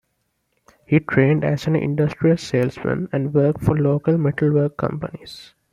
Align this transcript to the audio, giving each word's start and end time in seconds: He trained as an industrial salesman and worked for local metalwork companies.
He 0.87 0.99
trained 0.99 1.43
as 1.43 1.67
an 1.67 1.75
industrial 1.75 2.35
salesman 2.37 3.07
and 3.13 3.35
worked 3.35 3.63
for 3.63 3.77
local 3.77 4.17
metalwork 4.17 4.75
companies. 4.75 5.53